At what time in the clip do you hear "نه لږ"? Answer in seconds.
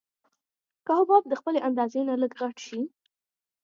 2.09-2.31